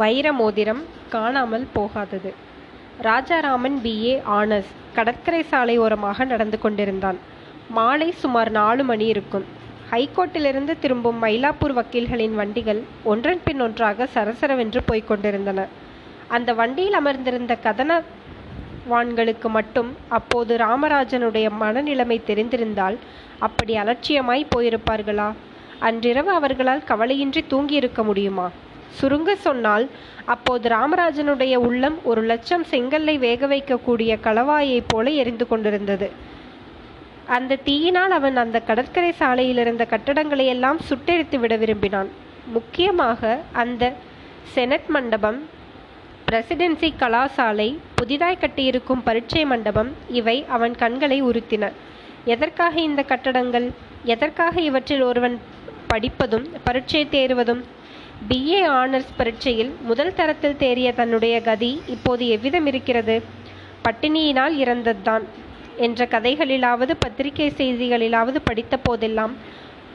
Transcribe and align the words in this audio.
வைர 0.00 0.26
மோதிரம் 0.32 0.80
காணாமல் 1.08 1.66
போகாதது. 1.72 2.30
ராஜாராமன் 3.06 3.76
பிஏ 3.84 4.14
ஆனஸ் 4.38 4.70
கடற்கரை 4.96 5.42
சாலை 5.42 5.78
ஓரமாக 5.78 6.24
நடந்து 6.24 6.58
கொண்டிருந்தான். 6.58 7.18
மாலை 7.68 8.08
சுமார் 8.22 8.50
நாலு 8.50 8.84
மணி 8.84 9.06
இருக்கும். 9.06 9.46
ஹைகோர்ட்டிலிருந்து 9.90 10.74
திரும்பும் 10.80 11.22
மயிலாப்பூர் 11.22 11.74
வக்கீல்களின் 11.78 12.34
வண்டிகள் 12.34 12.80
ஒன்றன் 13.04 13.42
பின் 13.44 13.60
ஒன்றாக 13.60 14.08
சரசரவென்று 14.14 14.80
போய்க் 14.86 15.08
கொண்டிருந்தன. 15.08 15.66
அந்த 16.28 16.50
வண்டியில் 16.52 16.98
அமர்ந்திருந்த 17.00 17.56
கதனவான்களுக்கு 17.66 19.48
மட்டும் 19.48 19.90
அப்போது 20.08 20.56
ராமராஜனுடைய 20.56 21.48
மனநிலைமை 21.60 22.20
தெரிந்திருந்தால் 22.26 22.96
அப்படி 23.38 23.74
அலட்சியமாய் 23.78 24.50
போயிருப்பார்களா? 24.54 25.28
அன்றிரவு 25.78 26.30
அவர்களால் 26.30 26.86
கவலையின்றி 26.88 27.42
தூங்கியிருக்க 27.50 28.02
முடியுமா? 28.04 28.48
சுருங்க 29.00 29.34
சொன்னால் 29.34 29.90
அப்போது 30.24 30.68
ராமராஜனுடைய 30.68 31.54
உள்ளம் 31.54 32.04
ஒரு 32.04 32.22
லட்சம் 32.22 32.64
செங்கல்லை 32.64 33.18
வேக 33.18 33.46
வைக்கக்கூடிய 33.46 34.12
களவாயைப் 34.22 34.88
போல 34.88 35.10
எரிந்து 35.10 35.46
கொண்டிருந்தது. 35.48 36.10
அந்த 37.26 37.56
தீயினால் 37.56 38.10
அவன் 38.10 38.36
அந்த 38.36 38.60
கடற்கரை 38.60 39.12
சாலையில் 39.12 39.56
இருந்த 39.56 39.86
கட்டடங்களை 39.90 40.46
எல்லாம் 40.46 40.80
சுட்டெரித்து 40.88 41.36
விட 41.36 41.56
விரும்பினான். 41.56 42.08
முக்கியமாக 42.46 43.38
அந்த 43.52 43.92
செனட் 44.42 44.86
மண்டபம் 44.86 45.38
பிரசிடென்சி 46.30 46.92
கலாசாலை 47.00 47.78
புதிதாய் 47.94 48.38
கட்டியிருக்கும் 48.40 49.02
பரீட்சை 49.04 49.44
மண்டபம் 49.44 49.92
இவை 50.08 50.44
அவன் 50.48 50.74
கண்களை 50.74 51.22
உறுத்தின. 51.22 51.72
எதற்காக 52.24 52.80
இந்த 52.80 53.02
கட்டடங்கள்? 53.02 53.70
எதற்காக 54.04 54.60
இவற்றில் 54.60 55.02
ஒருவன் 55.02 55.40
படிப்பதும் 55.86 56.46
பரீட்சை 56.64 57.08
தேறுவதும் 57.10 57.62
பிஏ 58.28 58.66
ஆனர்ஸ் 58.66 59.12
பரீட்சையில் 59.16 59.76
முதல் 59.80 60.14
தரத்தில் 60.14 60.56
தேறிய 60.56 60.94
தன்னுடைய 60.94 61.40
கதி 61.40 61.82
இப்போது 61.86 62.28
எவ்விதம் 62.28 62.66
இருக்கிறது 62.66 63.22
பட்டினியினால் 63.84 64.54
இறந்ததுதான். 64.62 65.24
என்ற 65.76 66.06
கதைகளிலாவது 66.06 66.92
பத்திரிகை 66.98 67.52
செய்திகளிலாவது 67.56 68.36
படித்த 68.44 68.76
போதெல்லாம் 68.76 69.36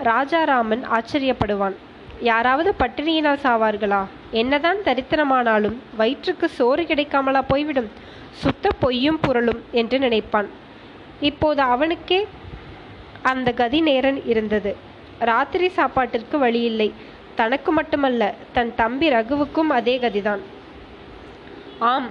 ராஜாராமன் 0.03 0.83
ஆச்சரியப்படுவான். 0.91 1.75
யாராவது 2.21 2.75
பட்டினியினால் 2.79 3.43
சாவார்களா? 3.43 4.05
என்னதான் 4.31 4.77
தரித்திரமானாலும் 4.77 5.77
வயிற்றுக்கு 5.97 6.49
சோறு 6.49 6.83
கிடைக்காமலா 6.83 7.41
போய்விடும். 7.47 7.89
சுத்த 8.31 8.69
பொய்யும் 8.79 9.19
புரளும் 9.27 9.61
என்று 9.71 9.99
நினைப்பான். 9.99 10.49
இப்போது 11.19 11.61
அவனுக்கே 11.61 12.27
அந்த 13.21 13.51
கதி 13.51 13.81
நேரன் 13.81 14.25
இருந்தது. 14.25 14.75
ராத்திரி 15.19 15.67
சாப்பாட்டிற்கு 15.67 16.37
வழியில்லை. 16.37 16.93
தனக்கு 17.35 17.71
மட்டுமல்ல 17.71 18.33
தன் 18.53 18.75
தம்பி 18.75 19.09
ரகுவுக்கும் 19.09 19.69
அதே 19.69 19.97
கதிதான். 19.97 20.39
ஆம் 21.79 22.09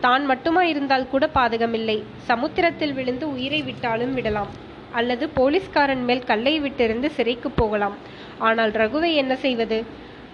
தான் 0.00 0.24
மட்டுமா 0.24 0.62
இருந்தால் 0.62 1.08
கூட 1.08 1.28
பாதகமில்லை. 1.34 2.02
சமுத்திரத்தில் 2.16 2.92
விழுந்து 2.92 3.32
உயிரை 3.32 3.62
விட்டாலும் 3.62 4.14
விடலாம். 4.14 4.48
அல்லது 4.92 5.28
போலீஸ்காரன் 5.28 6.04
மேல் 6.04 6.24
கல்லை 6.24 6.60
விட்டிருந்து 6.60 7.06
சிறைக்கு 7.06 7.50
போகலாம். 7.50 7.96
ஆனால் 8.38 8.70
ரகுவை 8.70 9.14
என்ன 9.14 9.36
செய்வது? 9.36 9.84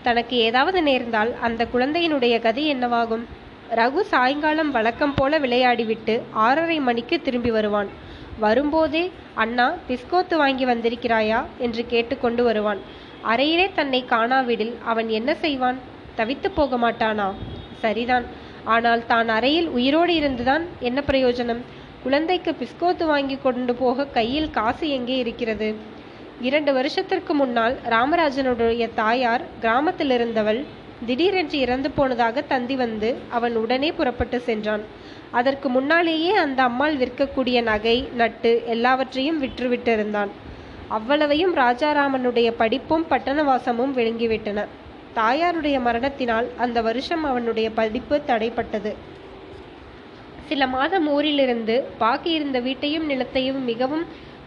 தனக்கு 0.02 0.36
ஏதாவது 0.36 0.83
நேர்ந்தால் 0.83 1.34
அந்த 1.41 1.67
குழந்தையினுடைய 1.74 2.41
கதி 2.41 2.74
என்னவாகும்? 2.74 3.24
ரகு 3.74 4.00
சாயங்காலம் 4.00 4.70
வழக்கம் 4.70 5.14
போல 5.14 5.39
விளையாடிவிட்டு 5.39 6.20
ஆறரை 6.30 6.80
மணிக்கு 6.80 7.20
திரும்பி 7.20 7.50
வருவான். 7.50 7.89
வரும்போதே 8.39 9.12
அண்ணா 9.34 9.74
பிஸ்கோத்து 9.89 10.36
வாங்கி 10.36 10.64
வந்திருக்கிறாயா? 10.64 11.45
என்று 11.58 11.86
கேட்டுக்கொண்டு 11.86 12.45
வருவான். 12.45 12.78
அறையிலே 13.24 13.70
தன்னை 13.74 14.04
காணாவிடில் 14.08 14.74
அவன் 14.84 15.08
என்ன 15.08 15.34
செய்வான்? 15.34 15.78
தவித்து 16.16 16.50
போக 16.50 16.76
மாட்டானா 16.76 17.34
சரிதான். 17.80 18.24
ஆனால் 18.64 19.06
தான் 19.06 19.28
அறையில் 19.28 19.68
உயிரோடு 19.68 20.14
இருந்துதான் 20.14 20.64
என்ன 20.80 21.02
பிரயோஜனம்? 21.06 21.62
குழந்தைக்கு 22.02 22.55
பிஸ்கோத்து 22.61 23.06
வாங்கி 23.06 23.39
கொண்டு 23.39 23.74
போக 23.74 24.05
கையில் 24.05 24.50
காசு 24.50 24.89
எங்கே 24.89 25.17
இருக்கிறது? 25.17 25.74
இரண்டு 26.40 26.72
வருஷத்திற்கு 26.72 27.34
முன்னால் 27.34 27.74
ராமராஜனுடைய 27.89 28.95
தாயார் 28.95 29.42
கிராமத்தில் 29.61 30.11
இருந்தவள் 30.11 30.64
திடீரென்று 31.06 31.58
இறந்து 31.58 31.90
போனதாக 31.90 32.42
தந்தி 32.42 32.77
வந்து 32.77 33.16
அவன் 33.28 33.56
உடனே 33.56 33.92
புறப்பட்டு 33.92 34.40
சென்றான். 34.40 34.83
அதற்கு 35.30 35.68
முன்னாலேயே 35.68 36.33
அந்த 36.33 36.62
அம்மாள் 36.62 36.96
விற்கக்கூடிய 36.96 37.62
நகை 37.62 38.08
நட்டு 38.14 38.62
எல்லாவற்றையும் 38.66 39.42
விற்றுவிட்டிருந்தான். 39.42 40.28
அவ்வளவையும் 40.96 41.55
ராஜாராமனுடைய 41.56 42.48
படிப்பும் 42.51 43.06
பட்டணவாசமும் 43.11 43.92
விழுங்கிவிட்டன. 43.96 44.67
தாயாருடைய 45.17 45.80
மரணத்தினால் 45.80 46.48
அந்த 46.56 46.83
வருஷம் 46.83 47.24
அவனுடைய 47.24 47.70
படிப்பு 47.70 48.20
தடைப்பட்டது. 48.27 48.92
சில 50.48 50.67
மாதம் 50.67 51.08
ஊரிலிருந்து 51.08 51.77
பாக்கியிருந்த 52.01 52.62
வீட்டையும் 52.62 53.06
நிலத்தையும் 53.11 53.61
மிகவும் 53.64 54.05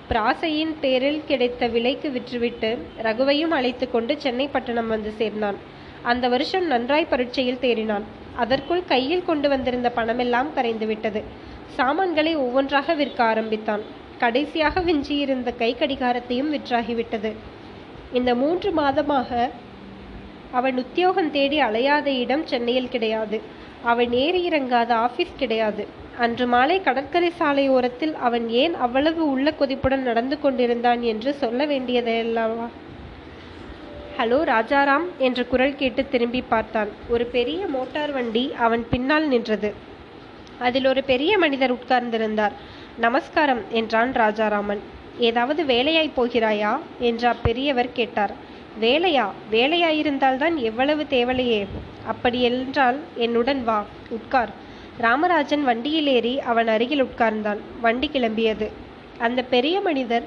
பிராசையின் 0.09 0.73
பேரில் 0.81 1.21
கிடைத்த 1.25 1.67
விலைக்கு 1.67 2.09
விற்றுவிட்டு 2.09 2.77
ரகுவையும் 3.03 3.55
அழைத்து 3.59 3.91
கொண்டு 3.91 4.19
சென்னை 4.19 4.47
பட்டணம் 4.47 4.87
வந்து 4.87 5.11
சேர்ந்தான். 5.11 5.55
அந்த 6.01 6.27
வருஷம் 6.27 6.67
நன்றாய் 6.67 7.09
பரீட்சையில் 7.09 7.61
தேறினான். 7.61 8.05
அதற்குள் 8.35 8.85
கையில் 8.85 9.25
கொண்டு 9.25 9.49
வந்திருந்த 9.49 9.91
பணமெல்லாம் 9.95 10.53
கரைந்து 10.53 10.85
விட்டது 10.85 11.23
சாமான்களை 11.77 12.35
ஒவ்வொன்றாக 12.35 12.93
விற்க 12.93 13.23
ஆரம்பித்தான். 13.23 14.01
கடைசியாக 14.19 14.81
விஞ்சியிருந்த 14.81 15.55
கை 15.55 15.75
கடிகாரத்தையும் 15.79 16.51
விற்றாகிவிட்டது. 16.53 17.31
இந்த 18.13 18.35
மூன்று 18.35 18.71
மாதமாக 18.71 19.49
அவன் 20.51 20.77
உத்தியோகம் 20.77 21.31
தேடி 21.31 21.59
அலையாத 21.59 22.05
இடம் 22.05 22.45
சென்னையில் 22.45 22.89
கிடையாது. 22.89 23.41
அவன் 23.83 24.11
ஏறி 24.11 24.49
இறங்காத 24.49 24.91
ஆபீஸ் 24.93 25.35
கிடையாது. 25.37 25.87
அன்று 26.19 26.47
மாலை 26.47 26.81
கடற்கரை 26.81 27.29
சாலை 27.29 27.69
ஓரத்தில் 27.69 28.15
அவன் 28.15 28.49
ஏன் 28.49 28.75
அவ்வளவு 28.75 29.31
உள்ள 29.31 29.53
கொதிப்புடன் 29.59 30.03
நடந்து 30.03 30.39
கொண்டிருந்தான் 30.39 31.01
என்று 31.01 31.33
சொல்ல 31.33 31.65
வேண்டியதல்லவா? 31.65 32.67
ஹலோ 34.17 34.39
ராஜாராம் 34.43 35.05
என்ற 35.17 35.43
குரல் 35.43 35.75
கேட்டு 35.75 36.07
திரும்பி 36.07 36.41
பார்த்தான். 36.41 36.89
ஒரு 37.09 37.25
பெரிய 37.25 37.67
மோட்டார் 37.67 38.11
வண்டி 38.11 38.53
அவன் 38.53 38.85
பின்னால் 38.89 39.27
நின்றது. 39.27 39.73
அதில் 40.59 40.85
ஒரு 40.85 41.03
பெரிய 41.03 41.37
மனிதர் 41.37 41.73
உட்கார்ந்திருந்தார். 41.73 42.51
நமஸ்காரம் 42.97 43.61
என்றான் 43.69 44.11
ராஜாராமன். 44.11 44.79
ஏதாவது 45.19 45.63
வேலையாய் 45.65 46.11
போகிறாயா? 46.17 46.79
என்று 46.99 47.29
அப்பெரியவர் 47.29 47.89
கேட்டார். 47.93 48.33
வேலையா? 48.81 49.29
வேலையாயிருந்தால்தான் 49.51 50.55
எவ்வளவு 50.55 51.03
தேவலையே. 51.09 51.65
அப்படி 52.05 52.41
என்றால் 52.41 52.99
என்னுடன் 53.15 53.63
வா 53.63 53.85
உட்கார். 54.09 54.49
ராமராஜன் 54.97 55.63
வண்டியில் 55.63 56.07
ஏறி 56.07 56.39
அவன் 56.39 56.67
அருகில் 56.67 57.03
உட்கார்ந்தான். 57.03 57.57
வண்டி 57.81 58.09
கிளம்பியது. 58.13 58.69
அந்த 59.17 59.41
பெரிய 59.43 59.81
மனிதர் 59.81 60.23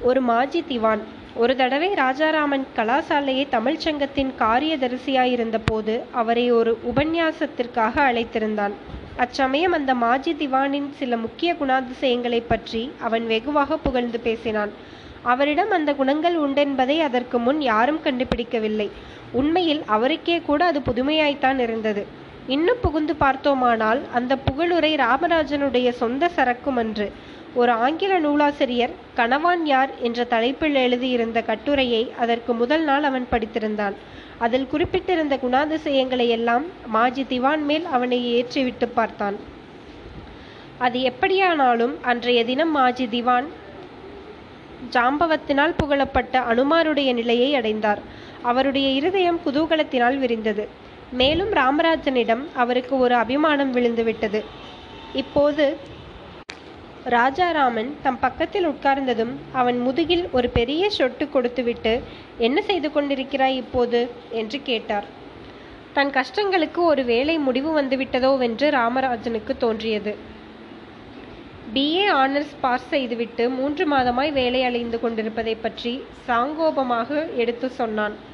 ஒரு 0.00 0.20
மாஜி 0.20 0.64
திவான். 0.68 1.02
ஒரு 1.34 1.56
தடவை 1.56 1.94
ராஜாராமன் 1.94 2.66
கலாசாலையை 2.76 3.48
தமிழ்ச் 3.48 3.80
சங்கத்தின் 3.80 4.32
காரியதரிசியாயிருந்த 4.38 5.58
போது 5.64 6.02
அவரை 6.12 6.50
ஒரு 6.52 6.78
உபன்யாசத்திற்காக 6.94 7.94
அழைத்திருந்தான். 8.10 8.72
அச்சமயம் 9.16 9.72
அந்த 9.72 9.94
மாஜி 9.94 10.32
திவானின் 10.32 10.90
சில 10.90 11.16
முக்கிய 11.16 11.54
குணாதிசயங்களைப் 11.54 12.48
பற்றி 12.48 12.92
அவன் 13.00 13.26
வெகுவாக 13.26 13.76
புகழ்ந்து 13.78 14.20
பேசினான். 14.20 14.70
அவரிடம் 15.22 15.70
அந்த 15.70 15.94
குணங்கள் 15.94 16.40
உண்டென்பதை 16.40 16.98
அதற்கு 16.98 17.38
முன் 17.38 17.60
யாரும் 17.60 18.00
கண்டுபிடிக்கவில்லை. 18.04 18.90
உண்மையில் 19.32 19.82
அவருக்கே 19.86 20.40
கூட 20.40 20.64
அது 20.64 20.80
புதுமையாய்த்தான் 20.80 21.58
இருந்தது. 21.58 22.06
இன்னும் 22.46 22.76
புகுந்து 22.82 23.16
பார்த்தோமானால் 23.16 24.00
அந்த 24.12 24.36
புகழுரை 24.36 24.96
ராமராஜனுடைய 24.96 25.90
சொந்த 25.90 26.30
சரக்குமன்று 26.36 27.12
ஒரு 27.54 27.72
ஆங்கில 27.72 28.18
நூலாசிரியர் 28.18 28.92
கணவான் 29.16 29.62
யார் 29.64 29.90
என்ற 30.00 30.24
தலைப்பில் 30.24 30.74
எழுதியிருந்த 30.74 31.42
கட்டுரையை 31.42 32.12
அதற்கு 32.18 32.52
முதல் 32.54 32.84
நாள் 32.84 33.02
அவன் 33.02 33.26
படித்திருந்தான். 33.30 33.92
அதில் 34.38 34.68
குறிப்பிட்டிருந்த 34.72 35.34
குணாதிசயங்களை 35.36 36.28
எல்லாம் 36.28 36.64
மாஜி 36.86 37.24
திவான் 37.24 37.64
மேல் 37.64 37.84
அவனை 37.84 38.18
ஏற்றிவிட்டு 38.34 38.86
பார்த்தான். 38.94 39.36
அது 40.78 41.00
எப்படியானாலும் 41.00 41.94
அன்றைய 42.02 42.44
தினம் 42.44 42.70
மாஜி 42.70 43.06
திவான் 43.06 43.48
ஜாம்பவத்தினால் 44.90 45.74
புகழப்பட்ட 45.76 46.38
அனுமாருடைய 46.40 47.12
நிலையை 47.12 47.54
அடைந்தார். 47.54 48.00
அவருடைய 48.42 48.88
இருதயம் 48.88 49.40
குதூகலத்தினால் 49.46 50.18
விரிந்தது. 50.18 50.68
மேலும் 51.12 51.50
ராமராஜனிடம் 51.50 52.42
அவருக்கு 52.54 52.98
ஒரு 52.98 53.14
அபிமானம் 53.14 53.74
விழுந்துவிட்டது. 53.74 54.40
இப்போது 55.12 55.76
ராஜாராமன் 57.04 57.94
தம் 58.02 58.18
பக்கத்தில் 58.20 58.66
உட்கார்ந்ததும் 58.66 59.30
அவன் 59.52 59.78
முதுகில் 59.80 60.28
ஒரு 60.32 60.48
பெரிய 60.48 60.90
சொட்டு 60.90 61.28
கொடுத்துவிட்டு 61.28 62.02
என்ன 62.38 62.62
செய்து 62.62 62.88
கொண்டிருக்கிறாய் 62.88 63.56
இப்போது? 63.56 64.08
என்று 64.30 64.62
கேட்டார். 64.62 65.04
தன் 65.92 66.10
கஷ்டங்களுக்கு 66.10 66.76
ஒரு 66.76 67.04
வேளை 67.04 67.38
முடிவு 67.38 67.82
வந்துவிட்டதோவென்று 67.82 68.70
ராமராஜனுக்கு 68.70 69.56
தோன்றியது. 69.56 70.16
பிஏ 71.74 72.06
ஆனர்ஸ் 72.08 72.54
பாஸ் 72.60 72.88
செய்துவிட்டு 72.88 73.50
மூன்று 73.50 73.88
மாதமாய் 73.88 74.32
வேலை 74.32 74.64
அலைந்து 74.64 75.00
கொண்டிருப்பதை 75.00 75.54
பற்றி 75.54 76.02
சாங்கோபமாக 76.28 77.36
எடுத்து 77.36 77.70
சொன்னான். 77.70 78.30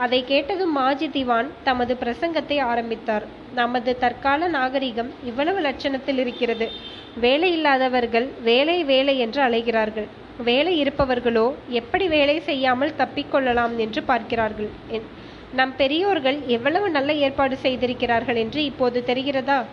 அதை 0.00 0.24
கேட்டதும் 0.24 0.72
மாஜி 0.72 1.10
திவான் 1.10 1.46
தமது 1.62 1.96
பிரசங்கத்தை 2.00 2.60
ஆரம்பித்தார். 2.60 3.26
நமது 3.54 3.98
தற்கால 3.98 4.48
நாகரிகம் 4.48 5.10
இவ்வளவு 5.24 5.60
லட்சணத்தில் 5.60 6.18
இருக்கிறது. 6.18 6.68
வேலை 7.14 7.52
இல்லாதவர்கள் 7.52 8.28
வேலை 8.42 8.84
வேலை 8.84 9.18
என்று 9.18 9.42
அலைகிறார்கள். 9.42 10.06
வேலை 10.44 10.82
இருப்பவர்களோ 10.82 11.54
எப்படி 11.68 12.08
வேலை 12.08 12.40
செய்யாமல் 12.40 12.94
தப்பிக்கொள்ளலாம் 12.98 13.76
என்று 13.76 14.02
பார்க்கிறார்கள். 14.02 14.68
என்- 14.90 15.08
நம் 15.52 15.76
பெரியோர்கள் 15.76 16.38
எவ்வளவு 16.46 16.90
நல்ல 16.90 17.12
ஏற்பாடு 17.12 17.56
செய்திருக்கிறார்கள் 17.56 18.36
என்று 18.36 18.64
இப்போது 18.64 19.04
தெரிகிறதா? 19.06 19.64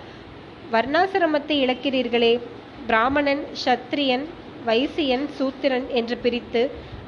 வர்ணாசிரமத்தை 0.71 1.63
இழக்கிறீர்களே. 1.63 2.39
பிராமணன் 2.87 3.43
சத்திரியன் 3.65 4.25
வைசியன் 4.67 5.25
சூத்திரன் 5.37 5.87
என்று 5.99 6.15
பிரித்து 6.23 6.61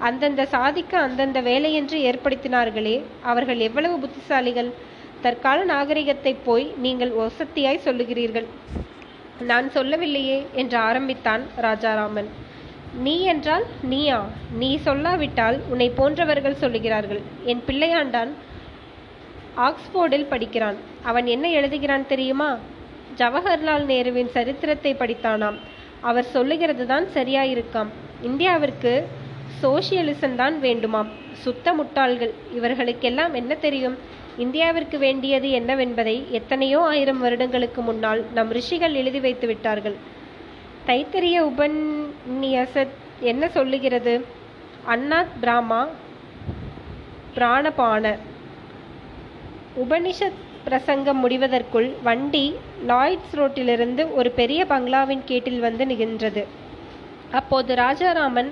அந்தந்த 0.08 0.42
சாதிக்கு 0.54 0.98
அந்தந்த 0.98 1.40
வேலையென்று 1.42 1.98
ஏற்படுத்தினார்களே 2.10 2.98
அவர்கள் 3.32 3.62
எவ்வளவு 3.68 3.96
புத்திசாலிகள்? 4.04 4.70
தற்கால 5.22 5.64
நாகரிகத்தை 5.72 6.34
போய் 6.46 6.68
நீங்கள் 6.84 7.12
ஒசத்தியாய் 7.24 7.86
சொல்லுகிறீர்கள். 7.86 8.48
நான் 9.50 9.68
சொல்லவில்லையே 9.72 10.38
என்று 10.62 10.78
ஆரம்பித்தான் 10.90 11.44
ராஜாராமன். 11.66 12.30
நீ 13.06 13.16
என்றால் 13.32 13.66
நீயா? 13.92 14.20
நீ 14.62 14.70
சொல்லாவிட்டால் 14.86 15.58
உன்னை 15.72 15.90
போன்றவர்கள் 15.90 16.62
சொல்லுகிறார்கள். 16.62 17.22
என் 17.52 17.64
பிள்ளையாண்டான் 17.68 18.32
ஆக்ஸ்போர்டில் 19.68 20.30
படிக்கிறான். 20.30 20.78
அவன் 21.04 21.28
என்ன 21.36 21.46
எழுதுகிறான் 21.50 22.08
தெரியுமா? 22.08 22.50
ஜவஹர்லால் 23.18 23.86
நேருவின் 23.92 24.32
சரித்திரத்தை 24.38 24.94
படித்தானாம். 24.94 25.60
அவர் 26.02 26.24
சொல்லுகிறது 26.24 26.86
தான் 26.86 27.06
சரியாயிருக்காம். 27.14 27.90
இந்தியாவிற்கு 28.24 29.04
சோசியலிசம் 29.62 30.36
தான் 30.36 30.62
வேண்டுமாம். 30.62 31.10
சுத்த 31.32 31.74
முட்டாள்கள் 31.74 32.34
இவர்களுக்கெல்லாம் 32.54 33.34
என்ன 33.34 33.56
தெரியும்? 33.56 33.98
இந்தியாவிற்கு 34.38 34.98
வேண்டியது 34.98 35.48
என்னவென்பதை 35.60 36.30
எத்தனையோ 36.30 36.80
ஆயிரம் 36.82 37.20
வருடங்களுக்கு 37.20 37.82
முன்னால் 37.82 38.26
நம் 38.34 38.52
ரிஷிகள் 38.52 38.94
எழுதி 38.94 39.20
வைத்து 39.20 39.48
விட்டார்கள். 39.48 39.96
தைத்தரிய 40.88 41.38
உபன்யாசத் 41.52 42.96
என்ன 43.20 43.50
சொல்லுகிறது? 43.50 44.26
அன்னாத் 44.86 45.34
பிராமா 45.42 45.88
பிராணபான 47.36 48.18
உபனிஷத் 49.84 50.40
பிரசங்கம் 50.70 51.20
முடிவதற்குள் 51.24 51.88
வண்டி 52.04 52.46
லாய்ட்ஸ் 52.88 53.36
ரோட்டிலிருந்து 53.40 54.04
ஒரு 54.14 54.30
பெரிய 54.32 54.62
பங்களாவின் 54.66 55.24
கேட்டில் 55.26 55.62
வந்து 55.66 55.86
நிகழ்ந்தது 55.86 56.44
அப்போது 57.32 57.72
ராஜாராமன் 57.76 58.50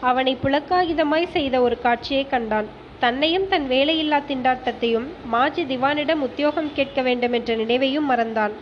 அவனை 0.00 0.32
புலக்காகிதமாய் 0.44 1.32
செய்த 1.32 1.56
ஒரு 1.60 1.76
காட்சியை 1.80 2.24
கண்டான். 2.26 2.68
தன்னையும் 2.98 3.46
தன் 3.48 3.66
வேலையில்லா 3.68 4.18
திண்டாட்டத்தையும் 4.30 5.06
மாஜி 5.24 5.62
திவானிடம் 5.64 6.22
உத்தியோகம் 6.26 6.70
கேட்க 6.74 7.00
வேண்டும் 7.02 7.32
என்ற 7.32 7.56
நினைவையும் 7.56 8.08
மறந்தான். 8.10 8.54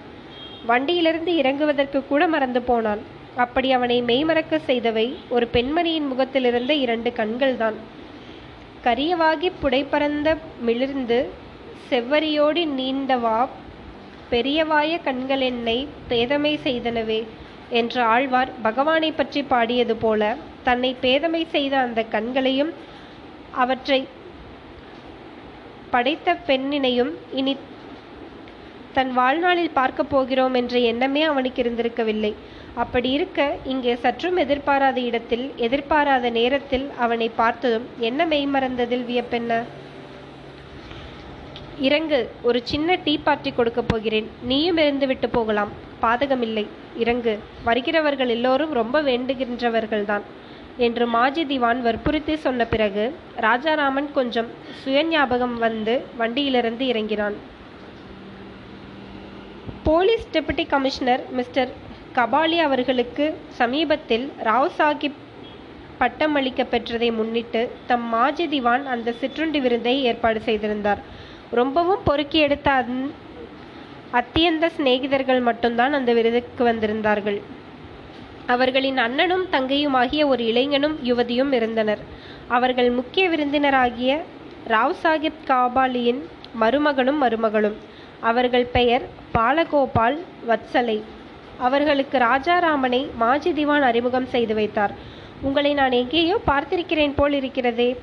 வண்டியிலிருந்து 0.66 1.32
இறங்குவதற்கு 1.32 2.00
கூட 2.08 2.22
மறந்து 2.28 2.62
போனான். 2.62 3.02
அப்படி 3.36 3.68
அவனை 3.72 3.98
மெய்மறக்க 4.02 4.60
செய்தவை 4.66 5.06
ஒரு 5.28 5.48
பெண்மணியின் 5.52 6.08
முகத்திலிருந்த 6.12 6.74
இரண்டு 6.84 7.12
கண்கள்தான். 7.16 7.78
கரியவாகி 8.84 9.50
புடைபறந்த 9.62 10.28
மிளிர்ந்து 10.60 11.20
செவ்வரியோடி 11.88 12.62
நீண்டவா 12.78 13.38
பெரியவாய 14.30 14.98
கண்கள் 15.02 15.40
என்னை 15.40 15.78
பேதமை 16.08 16.52
செய்தனவே 16.66 17.20
என்ற 17.70 18.04
ஆழ்வார் 18.04 18.50
பகவானை 18.62 19.12
பற்றி 19.12 19.42
பாடியது 19.42 19.96
போல 19.96 20.22
தன்னை 20.62 20.96
பேதமை 21.02 21.42
செய்த 21.48 21.74
அந்த 21.78 22.00
கண்களையும் 22.04 22.72
அவற்றை 23.54 24.00
படைத்த 25.90 26.34
பெண்ணினையும் 26.46 27.12
இனி 27.30 27.54
தன் 28.92 29.12
வாழ்நாளில் 29.12 29.72
பார்க்கப் 29.72 30.10
போகிறோம் 30.10 30.54
என்ற 30.54 30.78
எண்ணமே 30.90 31.22
அவனுக்கு 31.22 31.62
இருந்திருக்கவில்லை. 31.62 32.32
அப்படி 32.74 33.10
இருக்க 33.10 33.40
இங்கே 33.64 33.94
சற்றும் 33.94 34.36
எதிர்பாராத 34.36 35.00
இடத்தில் 35.00 35.44
எதிர்பாராத 35.56 36.30
நேரத்தில் 36.30 36.86
அவனை 36.96 37.28
பார்த்ததும் 37.36 37.86
என்ன 37.98 38.26
மெய்மறந்ததில் 38.26 39.04
வியப்பென்ன? 39.04 39.52
இறங்கு 41.80 42.30
ஒரு 42.42 42.60
சின்ன 42.64 42.94
டீ 43.04 43.18
பார்ட்டி 43.18 43.52
கொடுக்க 43.52 43.82
போகிறேன். 43.82 44.30
நீயும் 44.42 44.76
இருந்து 44.76 45.06
விட்டு 45.06 45.28
போகலாம். 45.28 45.70
பாதகமில்லை. 46.02 46.66
இறங்கு. 46.96 47.38
வருகிறவர்கள் 47.64 48.28
எல்லோரும் 48.28 48.72
ரொம்ப 48.72 49.02
வேண்டுகின்றவர்கள்தான். 49.02 50.20
என்று 50.76 51.06
மாஜி 51.06 51.44
திவான் 51.44 51.80
வற்புறுத்தி 51.80 52.36
சொன்ன 52.36 52.64
பிறகு 52.64 53.14
ராஜாராமன் 53.36 54.12
கொஞ்சம் 54.12 54.46
சுயஞாபகம் 54.84 55.58
வந்து 55.58 56.02
வண்டியிலிருந்து 56.16 56.86
இறங்கினான். 56.86 57.34
Police 59.82 60.28
deputy 60.32 60.66
commissioner 60.66 61.30
mister 61.30 61.68
Kabali 62.14 62.58
அவர்களுக்கு 62.58 63.34
சமீபத்தில் 63.48 64.32
ராவ் 64.44 64.70
சாஹிப் 64.78 65.18
பட்டம் 65.98 66.34
அளிக்க 66.34 66.62
பெற்றதை 66.62 67.14
முன்னிட்டு 67.14 67.70
தம் 67.86 68.08
மாஜி 68.08 68.48
திவான் 68.48 68.86
அந்த 68.86 69.12
சிற்றுண்டி 69.12 69.60
விருந்தை 69.60 70.02
ஏற்பாடு 70.02 70.40
செய்திருந்தார். 70.40 71.28
ரொம்பவும் 71.50 72.02
பொறுக்கி 72.04 72.38
எடுத்த 72.38 72.70
அந் 72.70 73.06
அத்தியந்த 74.12 74.70
சிநேகிதர்கள் 74.76 75.42
மட்டும்தான் 75.42 75.92
அந்த 75.92 76.12
விருதுக்கு 76.12 76.64
வந்திருந்தார்கள். 76.64 77.40
அவர்களின் 78.46 78.98
அண்ணனும் 78.98 79.44
தங்கையுமாகிய 79.52 80.26
ஒரு 80.26 80.46
இளைஞனும் 80.46 80.98
யுவதியும் 81.04 81.52
இருந்தனர். 81.52 81.98
அவர்கள் 82.48 82.90
முக்கிய 82.90 83.28
விருந்தினராகிய 83.28 84.20
ராவ் 84.68 84.94
சாஹிப் 85.02 85.42
காபாலியின் 85.46 86.20
மருமகனும் 86.60 87.22
மருமகளும். 87.22 87.76
அவர்கள் 88.20 88.66
பெயர் 88.66 89.02
பாலகோபால் 89.34 90.18
வத்சலை. 90.48 91.02
அவர்களுக்கு 91.58 92.18
ராஜாராமனை 92.18 93.10
மாஜி 93.14 93.52
திவான் 93.52 93.82
அறிமுகம் 93.82 94.26
செய்து 94.26 94.54
வைத்தார். 94.54 94.94
உங்களை 95.40 95.74
நான் 95.74 95.90
எங்கேயோ 95.90 96.40
பார்த்திருக்கிறேன் 96.46 97.12
போல் 97.16 97.32
இருக்கிறதே. 97.32 97.96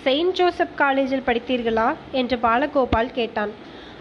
செயின்ட் 0.00 0.32
ஜோசப் 0.32 0.76
காலேஜில் 0.76 1.22
படித்தீர்களா? 1.26 1.94
என்று 2.12 2.36
பாலகோபால் 2.36 3.12
கேட்டான். 3.12 3.50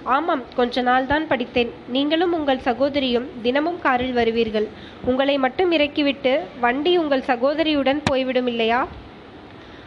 ஆமாம் 0.03 0.43
கொஞ்ச 0.55 0.81
நாள் 0.81 1.05
தான் 1.05 1.27
படித்தேன். 1.27 1.71
நீங்களும் 1.87 2.33
உங்கள் 2.33 2.59
சகோதரியும் 2.59 3.29
தினமும் 3.41 3.81
காரில் 3.81 4.15
வருவீர்கள். 4.15 4.67
உங்களை 5.05 5.37
மட்டும் 5.37 5.71
இறக்கிவிட்டு 5.71 6.39
வண்டி 6.59 6.97
உங்கள் 6.97 7.21
சகோதரியுடன் 7.21 8.01
போய்விடும் 8.03 8.47
இல்லையா? 8.47 8.87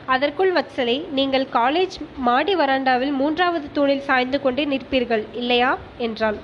அதற்குள் 0.06 0.52
வத்சலை 0.52 1.08
நீங்கள் 1.08 1.46
காலேஜ் 1.52 1.96
மாடி 2.16 2.56
வராண்டாவில் 2.56 3.12
மூன்றாவது 3.12 3.68
தூணில் 3.72 4.00
சாய்ந்து 4.00 4.40
கொண்டே 4.40 4.64
நிற்பீர்கள் 4.64 5.24
இல்லையா? 5.32 5.78
என்றான். 5.98 6.36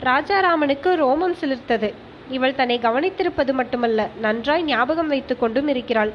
ராஜாராமனுக்கு 0.00 0.90
ரோமம் 1.04 1.34
சிலிர்த்தது. 1.40 1.92
இவள் 2.30 2.54
தன்னை 2.54 2.78
கவனித்திருப்பது 2.82 3.52
மட்டுமல்ல 3.52 4.08
நன்றாய் 4.20 4.64
ஞாபகம் 4.64 5.08
வைத்து 5.08 5.38
கொண்டும் 5.38 5.68
இருக்கிறாள். 5.68 6.12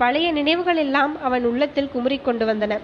பழைய 0.00 0.32
நினைவுகள் 0.32 0.76
எல்லாம் 0.76 1.22
அவன் 1.22 1.44
உள்ளத்தில் 1.44 1.90
குமுறிக்கொண்டு 1.94 2.44
வந்தன. 2.46 2.74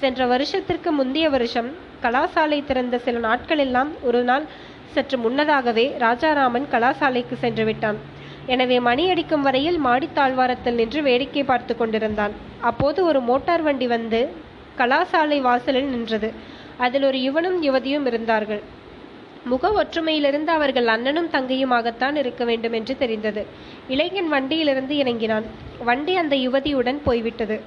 சென்ற 0.00 0.26
வருஷத்திற்கு 0.26 0.90
முந்தைய 0.92 1.26
வருஷம் 1.30 1.68
கலாசாலை 2.02 2.64
திறந்த 2.64 2.98
சில 2.98 3.18
நாட்கள் 3.18 3.58
எல்லாம் 3.58 3.90
ஒரு 4.02 4.22
நாள் 4.22 4.44
சற்று 4.92 5.18
முன்னதாகவே 5.18 5.84
ராஜாராமன் 5.98 6.66
கலாசாலைக்கு 6.70 7.36
சென்று 7.38 7.64
விட்டான். 7.64 7.98
எனவே 8.46 8.80
மணி 8.80 9.04
அடிக்கும் 9.10 9.42
வரையில் 9.42 9.78
மாடித் 9.78 10.14
தாழ்வாரத்தில் 10.14 10.74
நின்று 10.74 11.02
வேடிக்கை 11.02 11.44
பார்த்து 11.44 11.76
கொண்டிருந்தான். 11.76 12.32
அப்போது 12.60 13.04
ஒரு 13.04 13.20
மோட்டார் 13.20 13.62
வண்டி 13.62 13.86
வந்து 13.86 14.20
கலாசாலை 14.78 15.40
வாசலில் 15.40 15.90
நின்றது. 15.94 16.30
அதில் 16.78 17.02
ஒரு 17.02 17.18
யுவனும் 17.18 17.58
யுவதியும் 17.62 18.06
இருந்தார்கள். 18.06 18.62
முக 19.44 19.68
ஒற்றுமையிலிருந்து 19.82 20.46
அவர்கள் 20.46 20.86
அண்ணனும் 20.86 21.30
தங்கையுமாகத்தான் 21.32 22.16
இருக்க 22.16 22.44
வேண்டும் 22.44 22.72
என்று 22.72 22.96
தெரிந்தது. 22.96 23.46
இளைஞன் 23.88 24.28
வண்டியிலிருந்து 24.28 24.96
இறங்கினான். 24.96 25.44
வண்டி 25.84 26.16
அந்த 26.16 26.36
யுவதியுடன் 26.36 26.98
போய்விட்டது. 27.04 27.60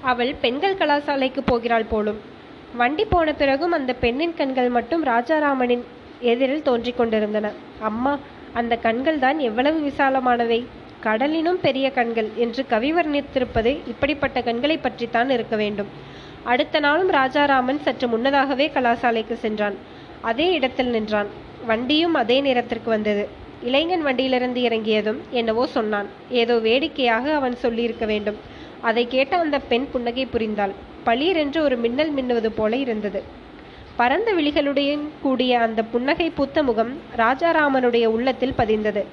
அவள் 0.00 0.34
பெண்கள் 0.40 0.74
கலாசாலைக்கு 0.74 1.40
போகிறாள் 1.44 1.84
போலும். 1.84 2.20
வண்டி 2.76 3.04
போன 3.04 3.32
பிறகும் 3.32 3.72
அந்த 3.72 3.92
பெண்ணின் 3.92 4.34
கண்கள் 4.34 4.68
மட்டும் 4.68 5.04
ராஜாராமனின் 5.04 5.84
எதிரில் 6.20 6.62
தோன்றிக் 6.62 6.96
கொண்டிருந்தன. 6.96 7.50
அம்மா 7.80 8.18
அந்த 8.52 8.76
கண்கள் 8.76 9.18
தான் 9.18 9.38
எவ்வளவு 9.38 9.78
விசாலமானவை. 9.88 10.66
கடலினும் 11.02 11.60
பெரிய 11.62 11.90
கண்கள் 11.90 12.28
என்று 12.36 12.66
கவி 12.66 12.92
வர்ணித்திருப்பது 12.92 13.78
இப்படிப்பட்ட 13.86 14.42
கண்களை 14.42 14.78
பற்றித்தான் 14.78 15.30
இருக்க 15.30 15.56
வேண்டும். 15.56 15.86
அடுத்த 16.44 16.80
நாளும் 16.80 17.10
ராஜாராமன் 17.10 17.80
சற்று 17.80 18.08
முன்னதாகவே 18.08 18.70
கலாசாலைக்கு 18.74 19.34
சென்றான். 19.34 19.74
அதே 20.20 20.52
இடத்தில் 20.52 20.86
நின்றான். 20.86 21.26
வண்டியும் 21.66 22.14
அதே 22.14 22.40
நேரத்திற்கு 22.40 22.90
வந்தது. 22.90 23.28
இளைஞன் 23.62 24.02
வண்டியிலிருந்து 24.02 24.60
இறங்கியதும் 24.60 25.20
என்னவோ 25.30 25.66
சொன்னான். 25.66 26.06
ஏதோ 26.30 26.58
வேடிக்கையாக 26.58 27.34
அவன் 27.34 27.56
சொல்லியிருக்க 27.56 28.06
வேண்டும். 28.06 28.36
அதை 28.80 29.06
கேட்ட 29.08 29.38
அந்த 29.38 29.58
பெண் 29.58 29.86
புன்னகை 29.92 30.26
புரிந்தாள். 30.26 30.70
பளீரென்று 31.06 31.58
ஒரு 31.58 31.76
மின்னல் 31.76 32.14
மின்னுவது 32.14 32.46
போல 32.46 32.76
இருந்தது. 32.76 33.22
பரந்த 33.96 34.32
விழிகளுடன் 34.32 35.08
கூடிய 35.22 35.60
அந்த 35.60 35.82
புன்னகை 35.82 36.30
பூத்த 36.30 36.62
முகம் 36.62 36.98
ராஜாராமனுடைய 37.16 38.06
உள்ளத்தில் 38.06 38.58
பதிந்தது. 38.58 39.04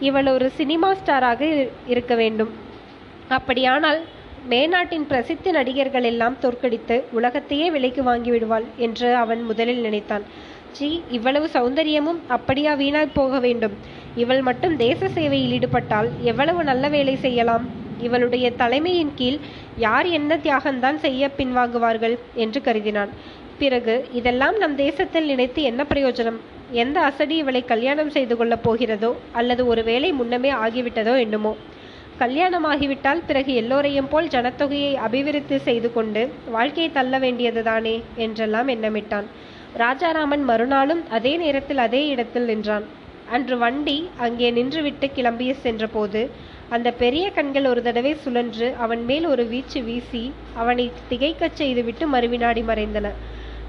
இவள் 0.00 0.26
ஒரு 0.26 0.50
சினிமா 0.50 0.94
ஸ்டாராக 0.94 1.68
இருக்க 1.86 2.14
வேண்டும். 2.14 2.50
அப்படியானால் 3.28 4.00
மேநாட்டின் 4.46 5.06
பிரசித்தி 5.06 5.50
நடிகர்கள் 5.50 6.02
எல்லாம் 6.02 6.36
தோற்கடித்து 6.40 7.04
உலகத்தையே 7.10 7.70
விலைக்கு 7.70 8.02
வாங்கிவிடுவாள் 8.02 8.64
என்று 8.76 9.14
அவன் 9.14 9.42
முதலில் 9.42 9.80
நினைத்தான். 9.80 10.22
ஜி 10.72 11.02
இவ்வளவு 11.10 11.48
சௌந்தரியமும் 11.52 12.18
அப்படியா 12.26 12.74
வீணாய் 12.74 13.14
போக 13.14 13.38
வேண்டும். 13.38 13.72
இவள் 14.16 14.40
மட்டும் 14.40 14.76
தேச 14.76 15.08
சேவையில் 15.08 15.52
ஈடுபட்டால் 15.52 16.08
எவ்வளவு 16.22 16.64
நல்ல 16.64 16.88
வேலை 16.88 17.16
செய்யலாம்? 17.16 17.66
இவளுடைய 18.00 18.50
தலைமையின் 18.50 19.14
கீழ் 19.14 19.38
யார் 19.76 20.06
என்ன 20.06 20.36
தியாகம்தான் 20.36 20.96
செய்ய 20.96 21.30
பின்வாங்குவார்கள்? 21.36 22.18
என்று 22.34 22.60
கருதினான். 22.60 23.08
பிறகு 23.58 24.06
இதெல்லாம் 24.12 24.56
நம் 24.56 24.76
தேசத்தில் 24.76 25.24
நினைத்து 25.24 25.62
என்ன 25.62 25.84
பிரயோஜனம்? 25.88 26.36
எந்த 26.72 27.00
அசடி 27.00 27.36
இவளை 27.36 27.64
கல்யாணம் 27.64 28.10
செய்து 28.10 28.36
கொள்ளப் 28.36 28.62
போகிறதோ 28.68 29.14
அல்லது 29.32 29.66
ஒரு 29.66 29.84
வேலை 29.84 30.12
முன்னமே 30.12 30.52
ஆகிவிட்டதோ 30.52 31.18
என்னமோ? 31.18 31.56
கல்யாணமாகிவிட்டால் 32.20 33.22
பிறகு 33.26 33.54
எல்லோரையும் 33.54 34.08
போல் 34.08 34.28
ஜனத்தொகையை 34.28 34.94
அபிவிருத்தி 34.94 35.58
செய்து 35.58 35.92
கொண்டு 35.92 36.32
வாழ்க்கையை 36.50 36.92
தள்ள 36.92 37.18
வேண்டியதுதானே 37.18 38.02
என்றெல்லாம் 38.16 38.68
எண்ணமிட்டான். 38.68 39.26
ராஜாராமன் 39.76 40.44
மறுநாளும் 40.44 41.02
அதே 41.10 41.36
நேரத்தில் 41.36 41.78
அதே 41.78 42.06
இடத்தில் 42.06 42.44
நின்றான். 42.44 42.84
அன்று 43.30 43.58
வண்டி 43.58 44.10
அங்கே 44.16 44.50
நின்றுவிட்டு 44.50 45.06
கிளம்பிய 45.16 45.52
சென்றபோது 45.52 46.30
அந்த 46.68 46.90
பெரிய 46.92 47.30
கண்கள் 47.30 47.66
ஒரு 47.66 47.82
தடவை 47.82 48.14
சுழன்று 48.14 48.74
அவன் 48.78 49.04
மேல் 49.04 49.26
ஒரு 49.26 49.44
வீச்சு 49.46 49.82
வீசி 49.82 50.32
அவனை 50.54 50.92
திகைக்கச் 51.10 51.58
செய்துவிட்டு 51.60 52.06
மறுவினாடி 52.12 52.62
மறைந்தன. 52.70 53.08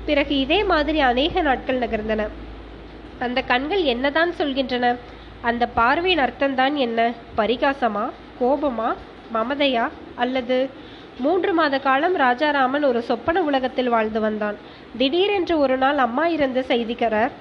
பிறகு 0.06 0.39
இதே 0.39 0.63
மாதிரி 0.63 1.00
அநேக 1.00 1.41
நாட்கள் 1.41 1.79
நகர்ந்தன. 1.79 2.27
அந்த 3.20 3.41
கண்கள் 3.41 3.84
என்னதான் 3.84 4.32
சொல்கின்றன? 4.38 4.96
அந்த 5.41 5.68
பார்வையின் 5.68 6.20
அர்த்தம்தான் 6.20 6.74
என்ன? 6.75 7.12
பரிகாசமா? 7.38 8.10
கோபமா 8.41 8.89
மமதையா 9.34 9.86
அல்லது 10.15 10.58
மூன்று 11.19 11.53
மாத 11.53 11.79
காலம் 11.79 12.15
ராஜாராமன் 12.15 12.84
ஒரு 12.84 13.01
சொப்பன 13.01 13.41
உலகத்தில் 13.41 13.89
வாழ்ந்து 13.89 14.19
வந்தான். 14.19 14.58
திடீரென்று 14.98 15.55
ஒரு 15.60 15.77
நாள் 15.77 15.98
அம்மா 15.98 16.25
இறந்த 16.27 16.60
செய்திக்காரர் 16.67 17.34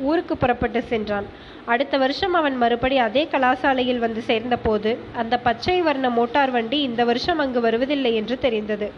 ஊருக்கு 0.00 0.36
புறப்பட்டு 0.36 0.82
சென்றான். 0.82 1.26
அடுத்த 1.64 1.94
வருஷம் 1.98 2.34
அவன் 2.34 2.56
மறுபடி 2.56 2.98
அதே 2.98 3.28
கலாசாலையில் 3.32 3.98
வந்து 3.98 4.22
சேர்ந்தபோது 4.22 4.98
அந்த 5.16 5.34
பச்சை 5.38 5.82
வர்ண 5.82 6.10
மோட்டார் 6.10 6.50
வண்டி 6.50 6.80
இந்த 6.80 7.04
வருஷம் 7.04 7.38
அங்கு 7.38 7.60
வருவதில்லை 7.60 8.14
என்று 8.14 8.38
தெரிந்தது. 8.38 8.88